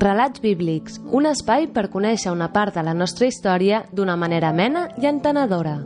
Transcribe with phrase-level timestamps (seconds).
[0.00, 4.88] Relats bíblics, un espai per conèixer una part de la nostra història d'una manera amena
[5.00, 5.78] i entenedora.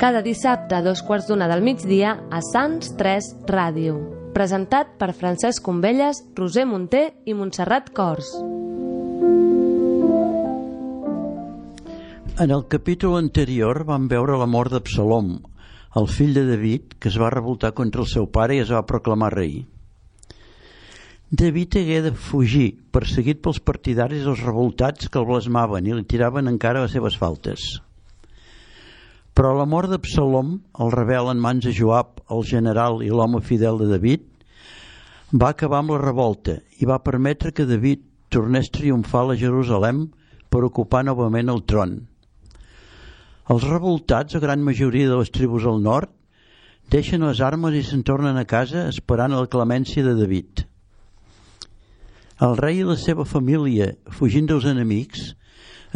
[0.00, 3.98] Cada dissabte a dos quarts d'una del migdia a Sants 3 Ràdio.
[4.32, 8.30] Presentat per Francesc Combelles, Roser Munter i Montserrat Cors.
[12.40, 15.34] En el capítol anterior vam veure la mort d'Absalom,
[15.96, 18.86] el fill de David, que es va revoltar contra el seu pare i es va
[18.86, 19.64] proclamar rei.
[21.30, 26.50] David hagué de fugir, perseguit pels partidaris dels revoltats que el blasmaven i li tiraven
[26.50, 27.78] encara les seves faltes.
[29.34, 33.78] Però la mort d'Absalom, el rebel en mans de Joab, el general i l'home fidel
[33.78, 34.26] de David,
[35.30, 40.08] va acabar amb la revolta i va permetre que David tornés triomfal a Jerusalem
[40.50, 41.94] per ocupar novament el tron.
[43.50, 46.10] Els revoltats, a gran majoria de les tribus al nord,
[46.94, 50.62] deixen les armes i se'n tornen a casa esperant la clemència de David.
[52.46, 55.32] El rei i la seva família, fugint dels enemics,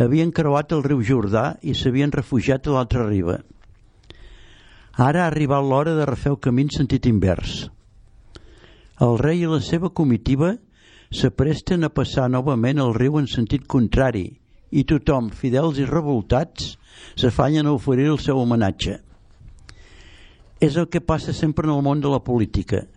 [0.02, 3.38] havien creuat el riu Jordà i s'havien refugiat a l'altra riba.
[4.98, 7.68] Ara ha arribat l'hora de refer el camí en sentit invers.
[8.98, 10.56] El rei i la seva comitiva
[11.14, 14.32] s'apresten a passar novament el riu en sentit contrari
[14.74, 16.74] i tothom, fidels i revoltats,
[17.14, 18.98] s'afanyen a oferir el seu homenatge.
[20.60, 22.84] És el que passa sempre en el món de la política–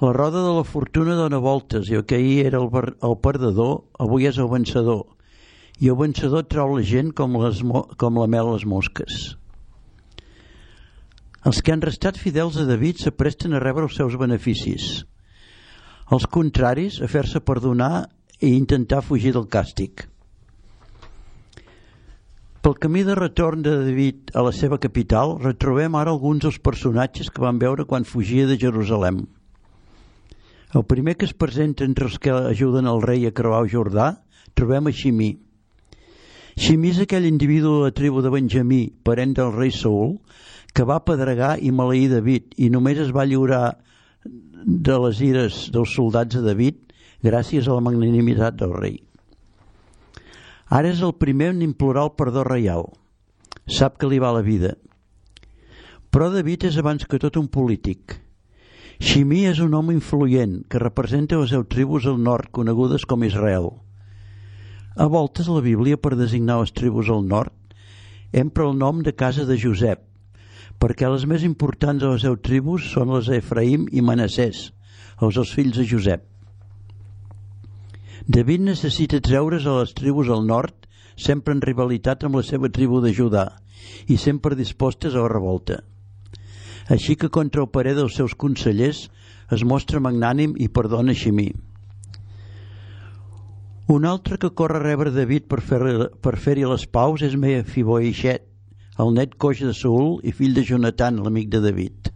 [0.00, 2.68] la roda de la fortuna dona voltes i el que ahir era el,
[3.02, 5.00] el perdedor avui és el vencedor
[5.82, 7.64] i el vencedor trau la gent com, les,
[7.98, 9.16] com la mel les mosques.
[11.46, 15.02] Els que han restat fidels a David s'apresten a rebre els seus beneficis.
[16.14, 18.06] Els contraris a fer-se perdonar
[18.38, 20.06] i intentar fugir del càstig.
[22.68, 27.30] Pel camí de retorn de David a la seva capital retrobem ara alguns dels personatges
[27.32, 29.22] que van veure quan fugia de Jerusalem.
[30.76, 34.10] El primer que es presenta entre els que ajuden el rei a creuar el Jordà
[34.52, 35.30] trobem a Ximí.
[36.60, 40.18] Ximí és aquell individu de la tribu de Benjamí, parent del rei Saul,
[40.76, 43.78] que va pedregar i maleir David i només es va lliurar
[44.20, 46.84] de les ires dels soldats de David
[47.24, 49.07] gràcies a la magnanimitat del rei.
[50.68, 52.90] Ara és el primer en implorar el perdó reial.
[53.66, 54.76] Sap que li va la vida.
[56.12, 58.18] Però David és abans que tot un polític–
[58.98, 63.68] Ximí és un home influent que representa les deu tribus al nord conegudes com Israel.
[64.98, 67.54] A voltes la Bíblia, per designar les tribus al nord,
[68.32, 70.02] empra el nom de casa de Josep,
[70.82, 74.72] perquè les més importants de les deu tribus són les d'Efraïm i Manassès,
[75.22, 76.26] els dos fills de Josep.
[78.28, 80.74] David necessita treure's a les tribus al nord,
[81.16, 83.46] sempre en rivalitat amb la seva tribu de Judà
[84.06, 85.82] i sempre dispostes a la revolta
[86.88, 89.06] així que contra el parer dels seus consellers
[89.54, 91.48] es mostra magnànim i perdona Ximí.
[93.88, 98.44] Un altre que corre a rebre David per fer-hi per fer les paus és Mefiboixet,
[99.00, 102.12] el net coix de Saul i fill de Jonatan, l'amic de David.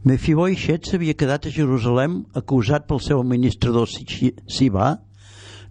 [0.00, 3.84] Mefiboixet s'havia quedat a Jerusalem acusat pel seu administrador
[4.48, 4.86] Sibà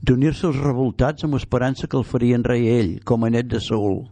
[0.05, 4.03] d'unir-se als revoltats amb esperança que el farien rei ell, com a net de Saul.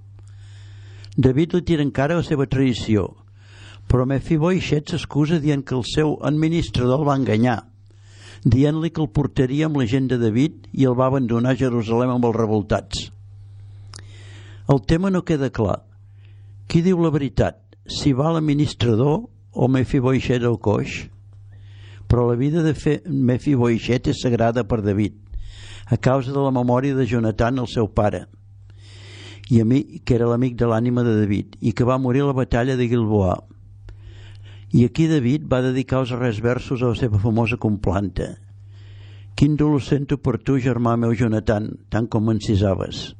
[1.14, 3.12] David li tira encara la seva traïció,
[3.86, 7.60] però Mefiboixet s'excusa dient que el seu administrador el va enganyar,
[8.42, 12.18] dient-li que el portaria amb la gent de David i el va abandonar a Jerusalem
[12.18, 13.08] amb els revoltats.
[14.66, 15.84] El tema no queda clar.
[16.66, 17.62] Qui diu la veritat?
[17.86, 19.28] Si va l'administrador
[19.58, 21.08] o Mefiboixet el coix?
[22.08, 22.74] Però la vida de
[23.10, 25.18] Mefiboixet és sagrada per David,
[25.90, 28.28] a causa de la memòria de Jonatan, el seu pare–
[29.50, 32.32] i a mi, que era l'amic de l'ànima de David i que va morir a
[32.32, 33.38] la batalla de Gilboa.
[34.76, 38.34] I aquí David va dedicar els res versos a la seva famosa complanta.
[39.38, 43.14] Quin dolor sento per tu, germà meu Jonatan, tant com m'encisaves.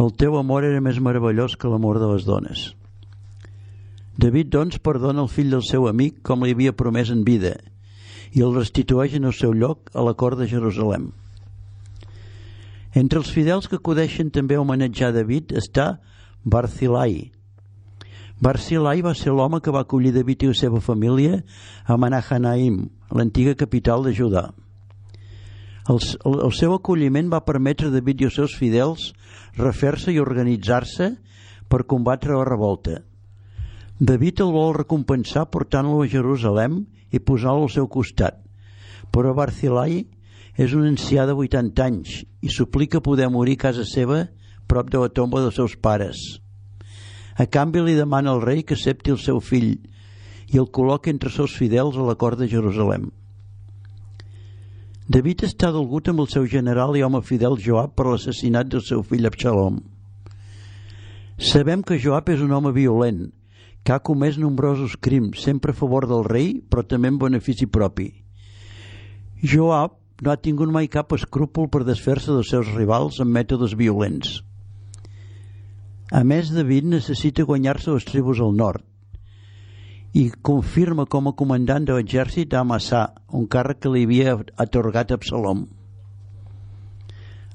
[0.00, 2.70] El teu amor era més meravellós que l'amor de les dones.
[4.18, 7.56] David, doncs, perdona el fill del seu amic com li havia promès en vida
[8.32, 11.10] i el restitueix en el seu lloc a la cort de Jerusalem.
[12.92, 15.94] Entre els fidels que acudeixen també a homenatjar David està
[16.44, 17.30] Barzilai,
[18.42, 21.36] Barsilai va ser l'home que va acollir David i la seva família
[21.86, 22.80] a Manahanaim,
[23.14, 24.48] l'antiga capital de Judà.
[25.86, 29.12] El, el, el seu acolliment va permetre a David i els seus fidels
[29.60, 31.12] refer-se i organitzar-se
[31.70, 32.98] per combatre la revolta.
[34.00, 38.38] David el vol recompensar portant-lo a Jerusalem i posant-lo al seu costat,
[39.12, 40.04] però Barcilai
[40.56, 44.26] és un ancià de 80 anys i suplica poder morir a casa seva
[44.68, 46.40] prop de la tomba dels seus pares.
[47.36, 49.74] A canvi li demana al rei que accepti el seu fill
[50.52, 53.10] i el col·loca entre els seus fidels a la cort de Jerusalem.
[55.12, 59.02] David està dolgut amb el seu general i home fidel Joab per l'assassinat del seu
[59.02, 59.80] fill Absalom.
[61.42, 63.26] Sabem que Joab és un home violent,
[63.82, 68.12] que ha comès nombrosos crims, sempre a favor del rei, però també en benefici propi.
[69.42, 74.38] Joab no ha tingut mai cap escrúpol per desfer-se dels seus rivals amb mètodes violents.
[76.12, 78.86] A més, David necessita guanyar-se les tribus al nord
[80.12, 85.14] i confirma com a comandant de l'exèrcit a Amassà, un càrrec que li havia atorgat
[85.16, 85.64] Absalom.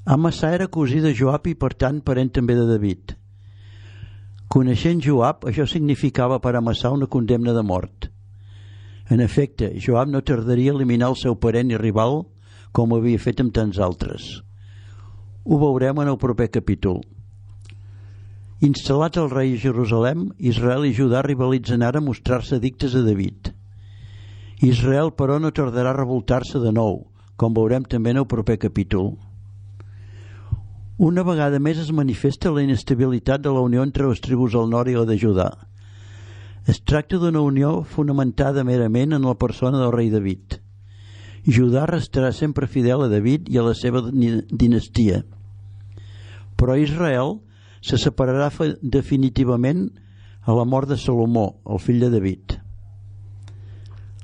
[0.08, 3.17] Amassà era cosí de Joab i, per tant, parent també de David.
[4.48, 8.08] Coneixent Joab, això significava per Amassà una condemna de mort.
[9.12, 12.22] En efecte, Joab no tardaria a eliminar el seu parent i rival
[12.72, 14.30] com havia fet amb tants altres.
[15.44, 17.02] Ho veurem en el proper capítol.
[18.64, 23.52] Instal·lat el rei a Jerusalem, Israel i Judà rivalitzen ara a mostrar-se addictes a David.
[24.64, 27.04] Israel, però, no tardarà a revoltar-se de nou,
[27.36, 29.12] com veurem també en el proper capítol.
[30.98, 34.90] Una vegada més es manifesta la inestabilitat de la unió entre les tribus al nord
[34.90, 35.52] i la de Judà.
[36.66, 40.56] Es tracta d'una unió fonamentada merament en la persona del rei David.
[41.46, 45.22] Judà restarà sempre fidel a David i a la seva dinastia.
[46.58, 47.38] Però Israel
[47.86, 48.50] se separarà
[48.82, 49.86] definitivament
[50.42, 52.58] a la mort de Salomó, el fill de David.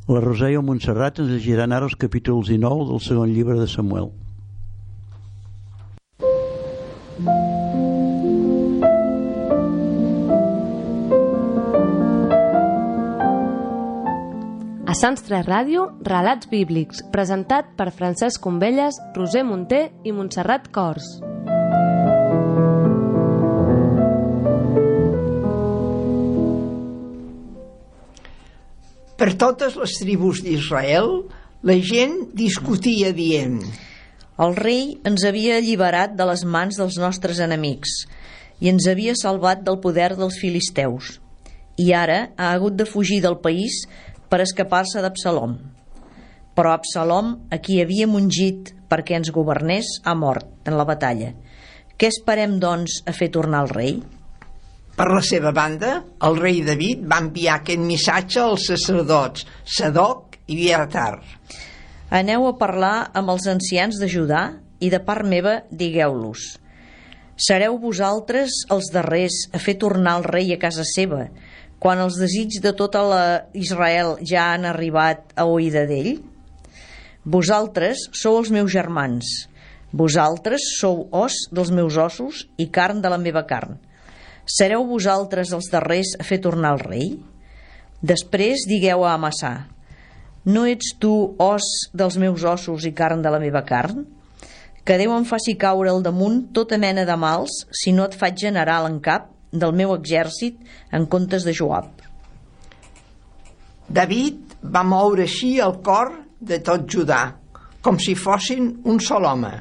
[0.10, 4.10] La el Montserrat ens llegiran ara els capítols 19 del segon llibre de Samuel.
[14.94, 21.08] A Sants 3 Ràdio, Relats Bíblics, presentat per Francesc Combelles, Roser Munter i Montserrat Cors.
[29.18, 31.10] Per totes les tribus d'Israel,
[31.66, 33.64] la gent discutia dient
[34.38, 38.04] El rei ens havia alliberat de les mans dels nostres enemics
[38.62, 41.16] i ens havia salvat del poder dels filisteus.
[41.82, 43.88] I ara ha hagut de fugir del país
[44.34, 45.52] per escapar-se d'Absalom.
[46.58, 51.30] Però Absalom, a qui havíem ungit perquè ens governés, ha mort en la batalla.
[51.94, 53.94] Què esperem, doncs, a fer tornar el rei?
[54.98, 59.46] Per la seva banda, el rei David va enviar aquest missatge als sacerdots
[59.78, 61.22] Sadoc i Biatar.
[62.10, 64.48] Aneu a parlar amb els ancians de Judà
[64.82, 66.50] i de part meva digueu-los
[67.34, 71.26] Sereu vosaltres els darrers a fer tornar el rei a casa seva,
[71.84, 73.24] quan els desigs de tota la
[73.60, 76.22] Israel ja han arribat a oïda d'ell?
[77.28, 79.28] Vosaltres sou els meus germans,
[79.92, 83.76] vosaltres sou os dels meus ossos i carn de la meva carn.
[84.48, 87.12] Sereu vosaltres els darrers a fer tornar el rei?
[88.00, 89.54] Després digueu a Amassà,
[90.48, 94.06] no ets tu os dels meus ossos i carn de la meva carn?
[94.88, 98.40] Que Déu em faci caure al damunt tota mena de mals si no et faig
[98.40, 100.60] general en cap del meu exèrcit
[100.92, 101.92] en comptes de Joab.
[103.94, 107.24] David va moure així el cor de tot Judà,
[107.84, 109.54] com si fossin un sol home,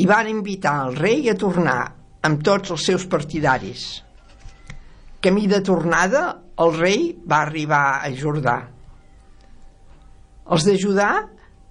[0.00, 1.80] i van invitar el rei a tornar
[2.26, 3.88] amb tots els seus partidaris.
[5.20, 6.22] Camí de tornada,
[6.60, 8.56] el rei va arribar a Jordà.
[10.50, 11.10] Els de Judà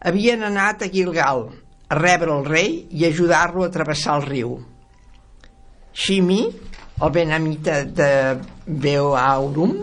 [0.05, 1.47] havien anat a Gilgal
[1.89, 4.51] a rebre el rei i ajudar-lo a travessar el riu.
[5.93, 6.43] Shimi,
[6.99, 8.11] el benamita de
[8.65, 9.75] Beaurum,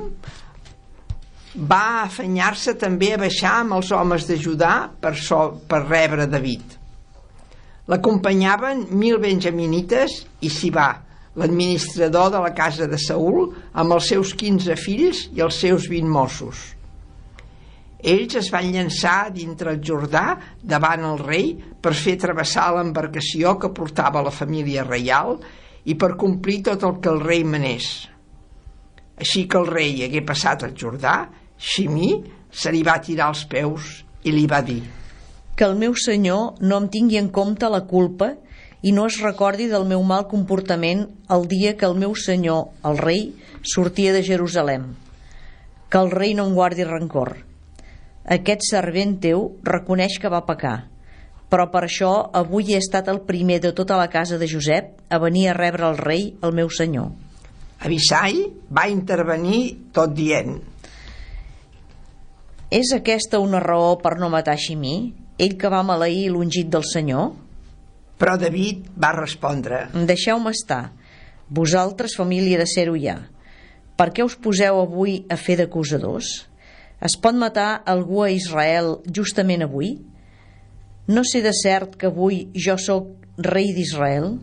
[1.56, 6.76] va afanyar-se també a baixar amb els homes de Judà per, so, per rebre David.
[7.88, 10.90] L'acompanyaven mil benjaminites i Sibà,
[11.36, 16.12] l'administrador de la casa de Saül, amb els seus 15 fills i els seus 20
[16.12, 16.72] Mossos.
[18.06, 23.72] Ells es van llançar dintre el Jordà davant el rei per fer travessar l'embarcació que
[23.72, 25.38] portava la família reial
[25.86, 27.88] i per complir tot el que el rei manés.
[29.16, 31.16] Així que el rei hagué passat el Jordà,
[31.56, 32.12] Ximí
[32.52, 34.82] se li va tirar als peus i li va dir
[35.56, 38.34] que el meu senyor no em tingui en compte la culpa
[38.84, 43.00] i no es recordi del meu mal comportament el dia que el meu senyor, el
[43.00, 43.22] rei,
[43.64, 44.92] sortia de Jerusalem.
[45.88, 47.32] Que el rei no em guardi rancor.
[48.36, 50.90] Aquest servent teu reconeix que va pecar,
[51.50, 55.18] però per això avui he estat el primer de tota la casa de Josep a
[55.22, 57.12] venir a rebre el rei, el meu senyor.
[57.86, 60.56] Abisai va intervenir tot dient
[62.72, 67.34] És aquesta una raó per no matar Ximí, ell que va maleir l'ungit del senyor?
[68.16, 70.90] però David va respondre Deixeu-me estar.
[71.52, 73.18] Vosaltres, família de Serullà,
[73.96, 76.30] per què us poseu avui a fer d'acusadors?
[77.06, 79.98] Es pot matar algú a Israel justament avui?
[81.08, 83.06] No sé de cert que avui jo sóc
[83.38, 84.36] rei d'Israel?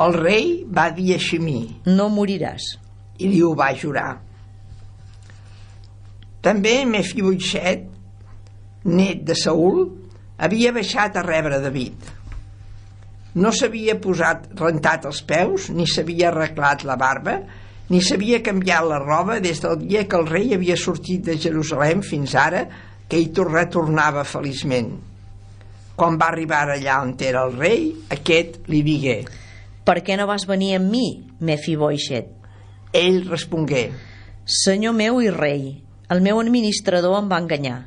[0.00, 2.70] el rei va dir a Ximí No moriràs.
[3.20, 4.14] i li ho va jurar
[6.40, 7.82] també Mefiboixet
[8.88, 9.82] net de Saül
[10.40, 12.08] havia baixat a rebre David
[13.44, 17.36] no s'havia posat rentat els peus ni s'havia arreglat la barba
[17.90, 22.00] ni s'havia canviat la roba des del dia que el rei havia sortit de Jerusalem
[22.02, 22.64] fins ara
[23.10, 24.94] que hi tor- retornava feliçment
[26.00, 29.20] quan va arribar allà on era el rei aquest li digué
[29.84, 31.06] Per què no vas venir amb mi,
[31.40, 32.32] Mefiboixet?
[32.96, 33.90] ell respongué
[34.50, 37.84] Senyor meu i rei, el meu administrador em va enganyar.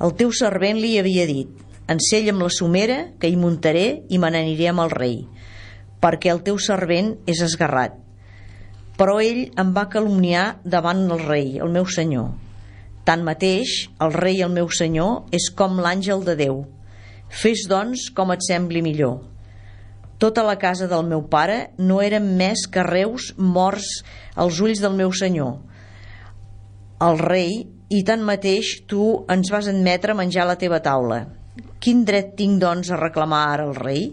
[0.00, 1.50] El teu servent li havia dit,
[1.92, 5.18] ensella'm la somera, que hi muntaré i me n'aniré amb el rei,
[6.00, 7.98] perquè el teu servent és esgarrat.
[8.96, 12.30] Però ell em va calumniar davant el rei, el meu senyor.
[13.04, 16.62] Tanmateix, el rei, el meu senyor, és com l'àngel de Déu.
[17.34, 19.20] Fes, doncs, com et sembli millor.
[20.22, 24.02] Tota la casa del meu pare no eren més que reus morts
[24.38, 25.56] als ulls del meu senyor,
[27.04, 31.24] el rei, i tanmateix tu ens vas admetre a menjar a la teva taula.
[31.82, 34.06] Quin dret tinc, doncs, a reclamar ara el rei?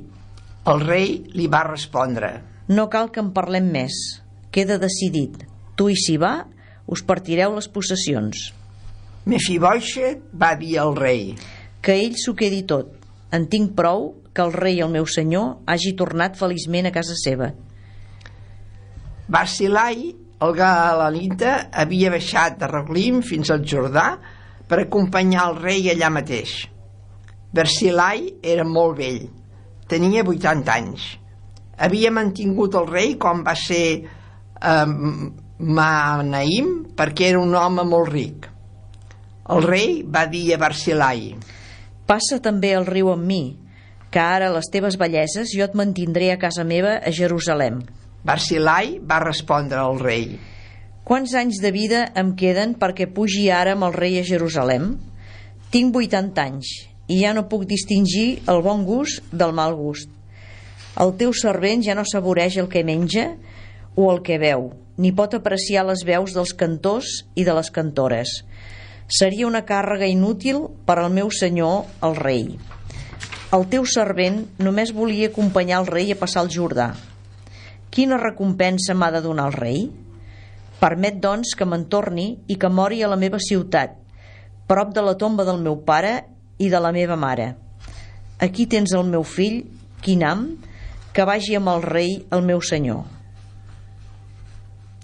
[0.69, 2.27] el rei li va respondre
[2.69, 3.95] No cal que en parlem més.
[4.53, 5.39] Queda decidit.
[5.75, 6.45] Tu i Sibà
[6.87, 8.51] us partireu les possessions.
[9.25, 11.33] Mefiboixet va dir al rei
[11.81, 13.00] Que ell s'ho quedi tot.
[13.31, 17.51] En tinc prou que el rei, el meu senyor, hagi tornat feliçment a casa seva.
[19.31, 20.09] Barcilai,
[20.43, 24.07] el galanita, havia baixat de Reglim fins al Jordà
[24.67, 26.55] per acompanyar el rei allà mateix.
[27.55, 29.23] Barcilai era molt vell,
[29.91, 31.07] tenia 80 anys.
[31.81, 34.85] Havia mantingut el rei quan va ser eh,
[35.79, 38.47] Manaim perquè era un home molt ric.
[39.51, 41.31] El rei va dir a Barcilai
[42.11, 43.55] Passa també el riu amb mi,
[44.11, 47.85] que ara les teves belleses jo et mantindré a casa meva a Jerusalem.
[48.27, 50.33] Barcilai va respondre al rei
[51.07, 54.91] Quants anys de vida em queden perquè pugi ara amb el rei a Jerusalem?
[55.71, 56.73] Tinc 80 anys
[57.07, 60.11] i ja no puc distingir el bon gust del mal gust.
[60.99, 63.29] El teu servent ja no saboreix el que menja
[63.95, 68.41] o el que veu, ni pot apreciar les veus dels cantors i de les cantores.
[69.11, 72.45] Seria una càrrega inútil per al meu senyor, el rei.
[73.51, 76.93] El teu servent només volia acompanyar el rei a passar el Jordà.
[77.91, 79.81] Quina recompensa m'ha de donar el rei?
[80.79, 83.97] Permet, doncs, que me'n torni i que mori a la meva ciutat,
[84.71, 86.13] prop de la tomba del meu pare
[86.57, 87.51] i de la meva mare.
[88.39, 89.65] Aquí tens el meu fill,
[90.01, 90.45] Quinam,
[91.11, 93.03] que vagi amb el rei, el meu senyor.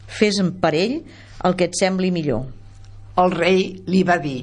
[0.08, 1.02] Fes per ell
[1.44, 2.48] el que et sembli millor.
[3.18, 4.40] El rei li va dir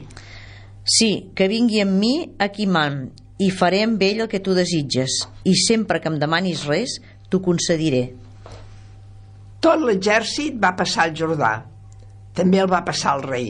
[0.85, 2.99] Sí, que vingui amb mi a Quimam
[3.41, 6.99] i faré amb ell el que tu desitges i sempre que em demanis res
[7.31, 8.03] t'ho concediré.
[9.65, 11.55] Tot l'exèrcit va passar al Jordà.
[12.37, 13.49] També el va passar el rei.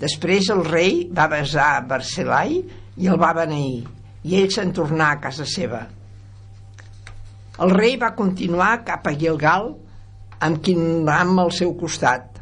[0.00, 2.56] Després el rei va besar Barcelai
[2.96, 3.82] i el va beneir,
[4.24, 5.82] i ell se'n tornà a casa seva.
[7.64, 9.70] El rei va continuar cap a Gilgal
[10.44, 12.35] amb Quinram al seu costat.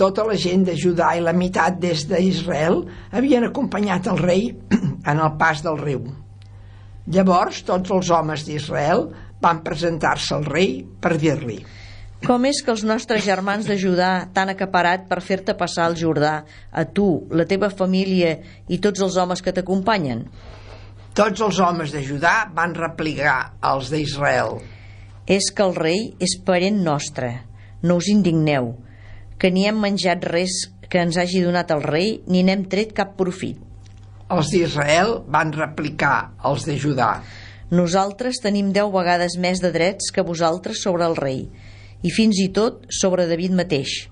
[0.00, 2.80] Tota la gent de Judà i la meitat des d'Israel
[3.14, 4.48] havien acompanyat el rei
[5.10, 6.02] en el pas del riu.
[7.14, 9.06] Llavors tots els homes d'Israel
[9.44, 11.60] van presentar-se al rei per dir-li
[12.24, 16.38] Com és que els nostres germans de Judà t'han acaparat per fer-te passar el Jordà,
[16.72, 18.30] a tu, la teva família
[18.72, 20.22] i tots els homes que t'acompanyen?
[21.12, 24.56] Tots els homes de Judà van replicar als d'Israel.
[25.28, 27.28] És que el rei és parent nostre.
[27.84, 28.72] No us indigneu,
[29.44, 30.54] que ni hem menjat res
[30.88, 33.58] que ens hagi donat el rei ni n'hem tret cap profit.
[34.32, 37.18] Els d'Israel van replicar als de Judà.
[37.68, 41.42] Nosaltres tenim deu vegades més de drets que vosaltres sobre el rei,
[42.00, 44.06] i fins i tot sobre David mateix.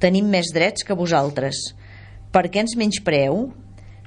[0.00, 1.60] Tenim més drets que vosaltres.
[2.32, 3.50] Per què ens menyspreu?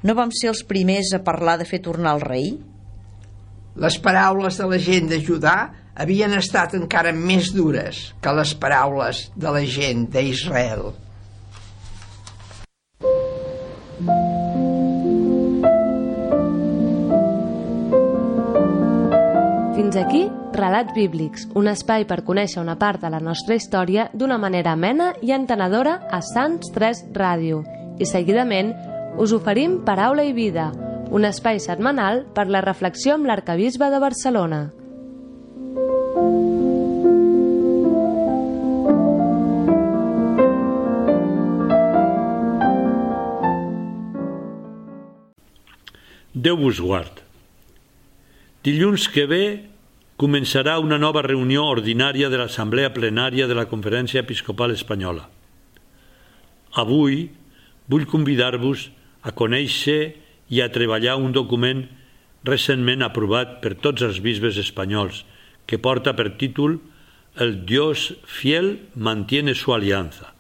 [0.02, 2.50] No vam ser els primers a parlar de fer tornar el rei?
[3.78, 5.58] Les paraules de la gent de Judà
[5.96, 10.92] havien estat encara més dures que les paraules de la gent d'Israel.
[19.74, 20.24] Fins aquí,
[20.54, 25.12] Relats Bíblics, un espai per conèixer una part de la nostra història d'una manera amena
[25.22, 27.64] i entenedora a Sants 3 Ràdio.
[28.02, 28.74] I seguidament
[29.22, 30.72] us oferim Paraula i Vida,
[31.14, 34.64] un espai setmanal per la reflexió amb l'arcabisbe de Barcelona.
[46.44, 47.22] Déu vos guard.
[48.68, 49.44] Dilluns que ve
[50.20, 55.24] començarà una nova reunió ordinària de l'Assemblea Plenària de la Conferència Episcopal Espanyola.
[56.84, 57.30] Avui
[57.88, 58.90] vull convidar-vos
[59.24, 60.18] a conèixer
[60.52, 61.86] i a treballar un document
[62.44, 65.24] recentment aprovat per tots els bisbes espanyols
[65.64, 66.82] que porta per títol
[67.40, 70.34] El Dios fiel mantiene su alianza.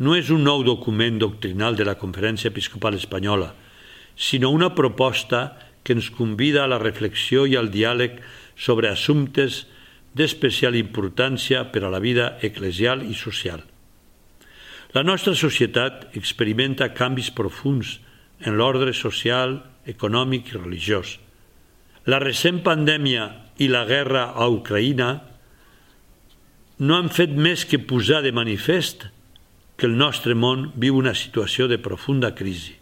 [0.00, 3.52] No és un nou document doctrinal de la Conferència Episcopal Espanyola,
[4.18, 8.18] sinó una proposta que ens convida a la reflexió i al diàleg
[8.58, 9.62] sobre assumptes
[10.18, 13.62] d'especial importància per a la vida eclesial i social.
[14.92, 17.98] La nostra societat experimenta canvis profuns
[18.42, 21.18] en l'ordre social, econòmic i religiós.
[22.08, 23.28] La recent pandèmia
[23.62, 25.10] i la guerra a Ucraïna
[26.78, 29.06] no han fet més que posar de manifest
[29.78, 32.77] que el nostre món viu una situació de profunda crisi.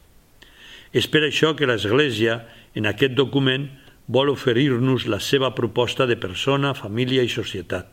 [0.96, 2.38] És per això que l'Església,
[2.78, 3.68] en aquest document,
[4.08, 7.90] vol oferir-nos la seva proposta de persona, família i societat.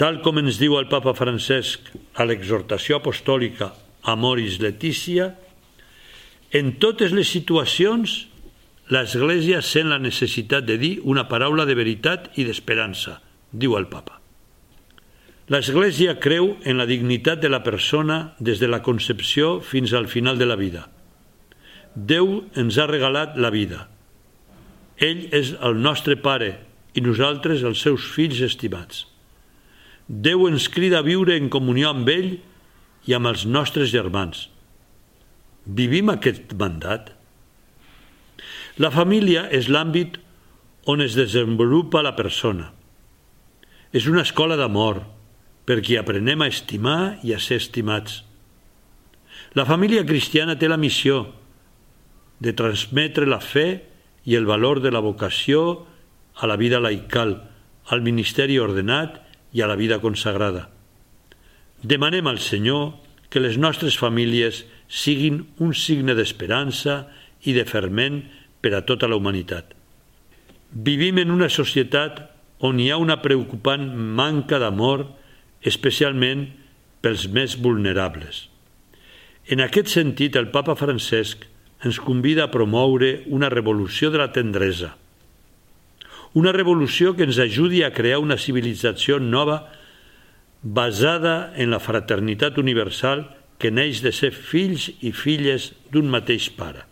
[0.00, 3.74] Tal com ens diu el papa Francesc a l'exhortació apostòlica
[4.10, 5.34] Amoris Letícia,
[6.54, 8.16] en totes les situacions
[8.94, 13.18] l'Església sent la necessitat de dir una paraula de veritat i d'esperança,
[13.52, 14.20] diu el papa.
[15.52, 20.40] L'Església creu en la dignitat de la persona des de la concepció fins al final
[20.40, 20.88] de la vida–
[21.94, 23.86] Déu ens ha regalat la vida.
[24.98, 26.56] Ell és el nostre Pare
[26.94, 29.04] i nosaltres els seus fills estimats.
[30.08, 32.32] Déu ens crida a viure en comunió amb ell
[33.06, 34.48] i amb els nostres germans.
[35.64, 37.14] Vivim aquest mandat?
[38.76, 40.18] La família és l'àmbit
[40.90, 42.72] on es desenvolupa la persona.
[43.94, 45.04] És una escola d'amor,
[45.64, 48.24] perquè aprenem a estimar i a ser estimats.
[49.54, 51.22] La família cristiana té la missió
[52.44, 53.82] de transmetre la fe
[54.28, 55.86] i el valor de la vocació
[56.36, 57.38] a la vida laical,
[57.88, 59.20] al ministeri ordenat
[59.52, 60.68] i a la vida consagrada.
[61.82, 62.94] Demanem al Senyor
[63.28, 67.04] que les nostres famílies siguin un signe d'esperança
[67.44, 68.22] i de ferment
[68.60, 69.72] per a tota la humanitat.
[70.72, 72.22] Vivim en una societat
[72.64, 73.84] on hi ha una preocupant
[74.16, 75.06] manca d'amor,
[75.60, 76.48] especialment
[77.04, 78.48] pels més vulnerables.
[79.44, 81.44] En aquest sentit, el papa Francesc
[81.84, 84.94] ens convida a promoure una revolució de la tendresa.
[86.34, 89.68] Una revolució que ens ajudi a crear una civilització nova
[90.64, 93.28] basada en la fraternitat universal
[93.60, 96.88] que neix de ser fills i filles d'un mateix pare.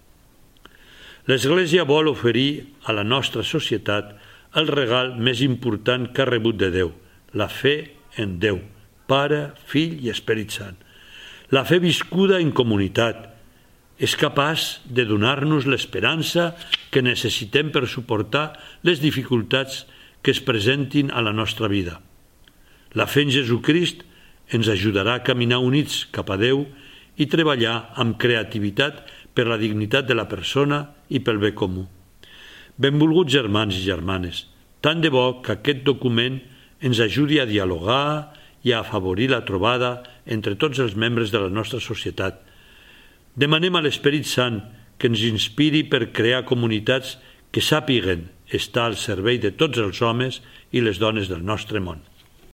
[1.26, 4.12] L'Església vol oferir a la nostra societat
[4.59, 6.92] el regal més important que ha rebut de Déu,
[7.33, 8.61] la fe en Déu,
[9.09, 10.76] Pare, Fill i Esperit Sant.
[11.52, 13.32] La fe viscuda en comunitat,
[13.98, 16.52] és capaç de donar-nos l'esperança
[16.90, 18.52] que necessitem per suportar
[18.83, 19.85] les dificultats
[20.22, 22.00] que es presentin a la nostra vida.
[22.94, 24.05] La fe en Jesucrist
[24.52, 26.66] ens ajudarà a caminar units cap a Déu
[27.16, 29.02] i treballar amb creativitat
[29.33, 31.87] per la dignitat de la persona i pel bé comú.
[32.76, 34.46] Benvolguts germans i germanes,
[34.81, 36.40] tant de bo que aquest document
[36.83, 41.50] ens ajudi a dialogar i a afavorir la trobada entre tots els membres de la
[41.50, 42.40] nostra societat,
[43.33, 44.59] Demanem a l'Esperit Sant
[45.01, 47.16] que ens inspiri per crear comunitats
[47.53, 50.42] que sàpiguen estar al servei de tots els homes
[50.73, 52.03] i les dones del nostre món.